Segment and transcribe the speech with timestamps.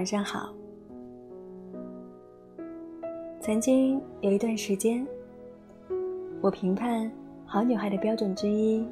[0.00, 0.48] 晚上好。
[3.38, 5.06] 曾经有一段时间，
[6.40, 7.12] 我评判
[7.44, 8.82] 好女孩的标准之一，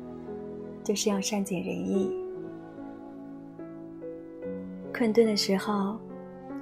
[0.85, 2.13] 就是要善解人意。
[4.93, 5.97] 困顿的时候，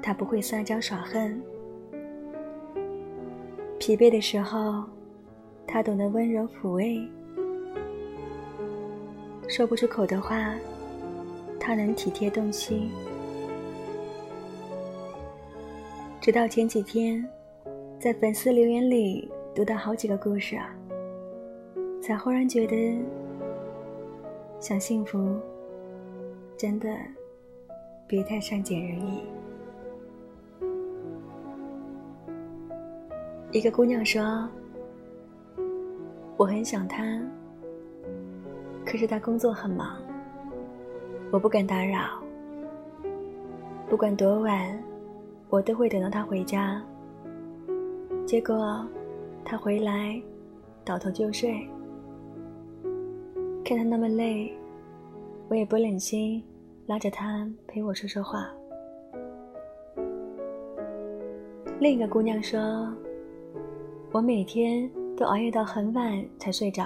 [0.01, 1.41] 她不会撒娇耍横；
[3.81, 4.85] 疲惫的时候，
[5.67, 7.05] 她懂得温柔抚慰；
[9.49, 10.55] 说不出口的话。
[11.59, 12.89] 她能体贴动心，
[16.27, 17.25] 直到前几天，
[18.01, 20.75] 在粉丝留言里读到好几个故事啊，
[22.03, 22.99] 才忽然觉得，
[24.59, 25.37] 想幸福，
[26.57, 26.89] 真的
[28.09, 29.23] 别太善解人意。
[33.53, 34.49] 一个姑娘说
[36.37, 37.05] ：“我很想他，
[38.85, 39.97] 可是他工作很忙。”
[41.31, 42.21] 我不敢打扰，
[43.89, 44.77] 不管多晚，
[45.49, 46.83] 我都会等到他回家。
[48.27, 48.87] 结果，
[49.45, 50.21] 他回来，
[50.85, 51.69] 倒头就睡。
[53.65, 54.53] 看他那么累，
[55.49, 56.43] 我也不忍心
[56.87, 58.49] 拉着他陪我说说话。
[61.79, 62.59] 另一个姑娘说
[64.13, 66.85] ：“我每天都熬夜到很晚才睡着，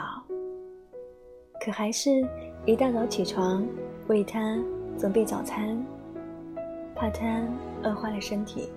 [1.64, 2.10] 可还是
[2.66, 3.66] 一大早起床。”
[4.08, 4.58] 为他
[4.98, 5.80] 准备早餐，
[7.00, 7.24] 怕他
[7.82, 8.68] 饿坏了身体。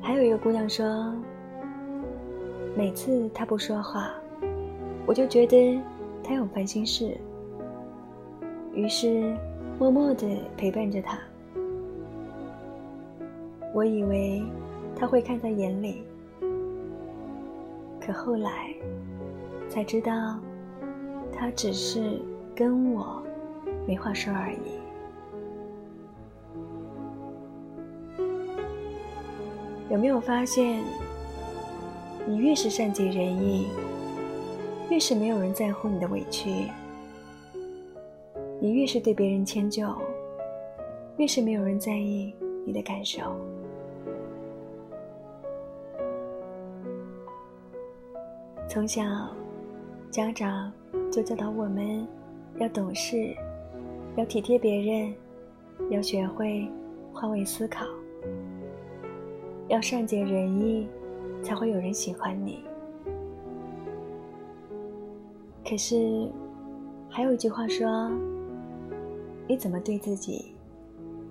[0.00, 1.12] 还有一个姑娘说，
[2.76, 4.14] 每次他不说话，
[5.04, 5.80] 我就觉得
[6.22, 7.18] 他有烦心事，
[8.72, 9.36] 于是
[9.80, 10.24] 默默的
[10.56, 11.18] 陪伴着他。
[13.74, 14.40] 我以为
[14.94, 16.04] 他会看在眼里，
[18.00, 18.72] 可后来
[19.68, 20.38] 才知道。
[21.32, 22.20] 他只是
[22.54, 23.22] 跟我
[23.88, 24.58] 没话说而已。
[29.90, 30.84] 有没有发现，
[32.26, 33.68] 你越是善解人意，
[34.90, 36.70] 越是没有人在乎你的委屈；
[38.60, 39.90] 你越是对别人迁就，
[41.16, 42.34] 越是没有人在意
[42.66, 43.34] 你的感受。
[48.68, 49.02] 从小，
[50.10, 50.70] 家长。
[51.10, 52.06] 就教导我们，
[52.58, 53.34] 要懂事，
[54.16, 55.14] 要体贴别人，
[55.90, 56.68] 要学会
[57.12, 57.84] 换位思考，
[59.68, 60.88] 要善解人意，
[61.42, 62.64] 才会有人喜欢你。
[65.64, 66.30] 可是，
[67.08, 68.10] 还有一句话说
[69.46, 70.54] ：“你怎么对自己，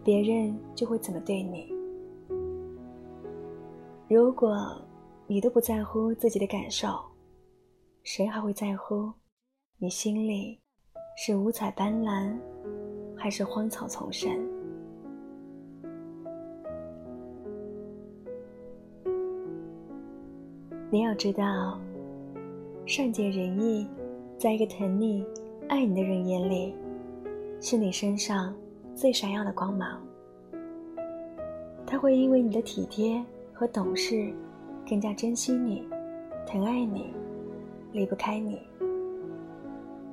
[0.03, 1.73] 别人就会怎么对你。”
[4.07, 4.81] 如果
[5.25, 6.87] 你都不在乎自己的感受，
[8.03, 9.11] 谁还会在乎？
[9.79, 10.59] 你心里
[11.17, 12.37] 是五彩斑斓，
[13.17, 14.31] 还是荒草丛生？
[20.89, 21.77] 你要知道，
[22.85, 23.85] 善解人意，
[24.37, 25.25] 在一个疼你、
[25.67, 26.73] 爱你的人眼里，
[27.59, 28.55] 是你身上
[28.95, 30.01] 最闪耀的光芒。
[31.85, 33.21] 他会因为你的体贴
[33.53, 34.31] 和懂事，
[34.87, 35.85] 更加珍惜你、
[36.45, 37.13] 疼爱你、
[37.91, 38.61] 离不开你。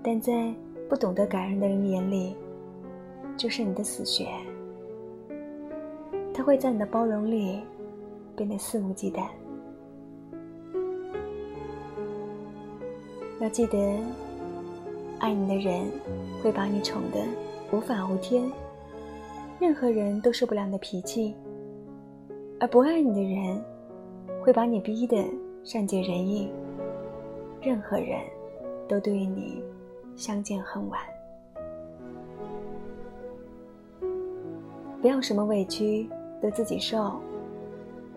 [0.02, 0.52] 但在
[0.88, 2.34] 不懂得感恩的人眼里，
[3.36, 4.26] 就是你的死穴。
[6.32, 7.60] 他会在你的包容里
[8.36, 9.26] 变得肆无忌惮。
[13.40, 13.98] 要记得，
[15.18, 15.90] 爱你的人
[16.42, 17.20] 会把你宠得
[17.70, 18.50] 无法无天，
[19.60, 21.34] 任何人都受不了你的脾气；
[22.58, 23.62] 而不爱你的人
[24.42, 25.24] 会把你逼得
[25.62, 26.48] 善解人意，
[27.60, 28.20] 任何人
[28.88, 29.62] 都对你。
[30.16, 31.00] 相见恨晚，
[35.04, 36.08] 不要什么委屈
[36.40, 37.20] 都自己受，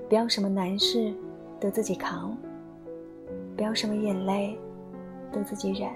[0.07, 1.13] 不要什么难事
[1.59, 2.33] 都自己扛，
[3.57, 4.57] 不要什么眼泪
[5.29, 5.91] 都自己忍。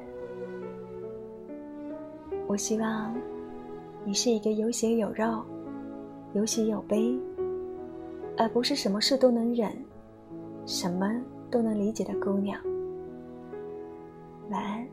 [2.45, 3.15] 我希望
[4.03, 5.41] 你是一个有血有肉、
[6.33, 7.17] 有喜有悲，
[8.38, 9.71] 而不是什么事都能忍、
[10.65, 11.09] 什么
[11.49, 12.61] 都能理解的姑娘。
[14.49, 14.85] 晚安。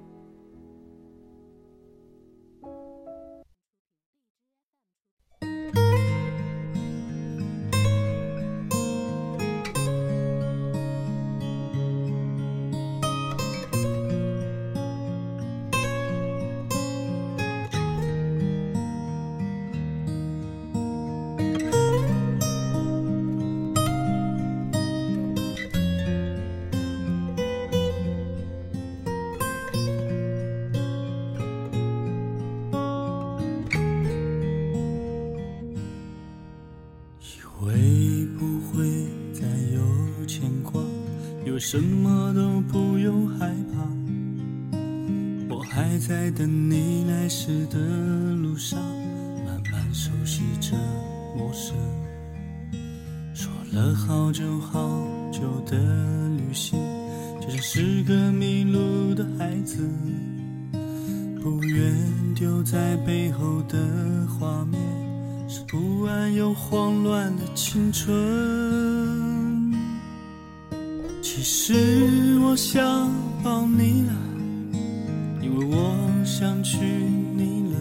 [41.71, 45.55] 什么都不用害怕。
[45.55, 47.79] 我还在等你来时的
[48.37, 48.81] 路上，
[49.45, 50.75] 慢慢熟悉着
[51.37, 51.77] 陌生。
[53.35, 55.77] 说了好久好久的
[56.39, 56.81] 旅行，
[57.39, 59.87] 就像是个迷路的孩子，
[61.43, 61.95] 不愿
[62.35, 63.79] 丢在背后的
[64.27, 64.81] 画面，
[65.47, 68.09] 是不安又慌乱的青春。
[71.41, 72.83] 其实我想
[73.45, 74.13] 抱你了，
[75.41, 75.95] 因为我
[76.25, 77.79] 想娶你了。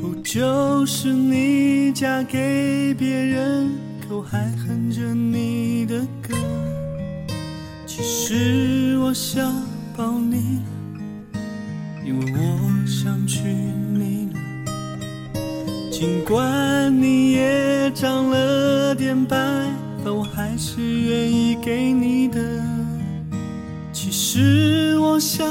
[0.00, 6.36] 不就是你嫁给别人，可我还哼着你的歌。
[7.84, 9.52] 其实我想
[9.96, 11.40] 抱你了，
[12.06, 14.40] 因为我想娶你了。
[15.90, 19.47] 尽管你也长了点白。
[20.10, 22.40] 我还是愿意给你的。
[23.92, 25.46] 其实我想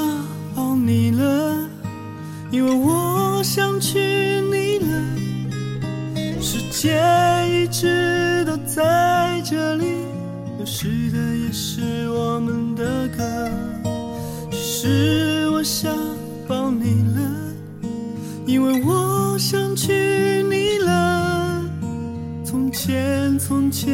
[0.54, 1.68] 抱你了，
[2.50, 4.86] 因为我想娶你了。
[6.40, 6.98] 世界
[7.50, 9.84] 一直都在这里，
[10.56, 13.50] 流失的也是我们的歌。
[14.50, 15.92] 其实我想
[16.46, 17.20] 抱你了，
[18.46, 18.97] 因为我
[23.38, 23.88] 从前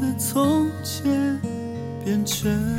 [0.00, 0.08] 的。
[0.18, 1.40] 从前
[2.04, 2.77] 变成。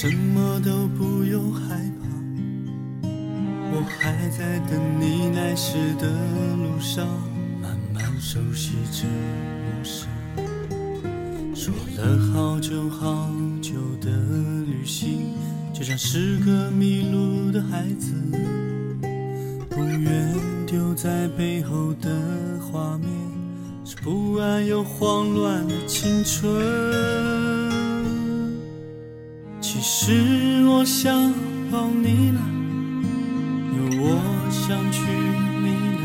[0.00, 3.08] 什么都不用害怕。
[3.72, 6.08] 我还在等你来时的
[6.56, 7.04] 路上，
[7.60, 10.06] 慢慢熟悉这陌生。
[11.52, 13.28] 说了好久好
[13.60, 14.08] 久的
[14.68, 15.34] 旅行，
[15.74, 18.12] 就像是个迷路的孩子，
[19.68, 20.32] 不愿
[20.64, 22.08] 丢在背后的
[22.60, 23.08] 画面。
[23.84, 27.47] 是不安又慌乱的青春。
[30.10, 31.12] 是我想
[31.70, 32.40] 抱你了，
[33.74, 34.18] 因为我
[34.50, 35.02] 想娶
[35.60, 35.68] 你
[36.00, 36.02] 了。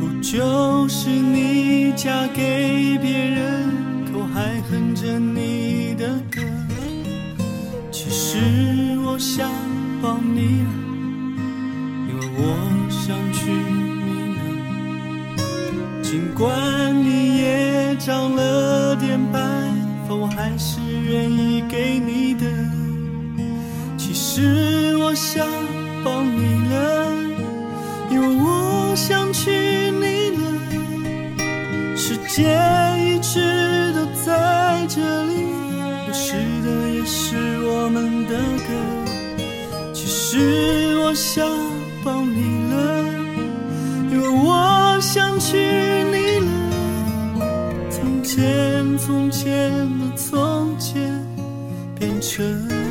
[0.20, 3.70] 就是你嫁给别人，
[4.10, 6.42] 可我还哼着你的歌。
[7.92, 9.48] 其实我想
[10.02, 10.70] 抱你了，
[12.08, 12.40] 因为我
[12.90, 13.52] 想娶。
[16.02, 16.50] 尽管
[17.04, 19.38] 你也长了点白
[20.08, 22.34] 发，我还是愿意给你
[24.34, 24.96] 是。
[24.96, 25.46] 我想
[26.02, 27.12] 抱你了，
[28.10, 30.42] 因为我想娶你了。
[31.94, 32.48] 世界
[32.98, 35.34] 一直都在这里，
[36.06, 36.32] 流失
[36.64, 37.36] 的也是
[37.66, 38.68] 我们的歌。
[39.92, 41.46] 其实我想
[42.02, 43.04] 抱你了，
[44.10, 46.50] 因为我想娶你了。
[47.90, 48.96] 从前。
[48.96, 51.22] 从前的从前，
[51.98, 52.81] 变成。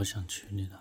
[0.00, 0.80] 我想娶你了。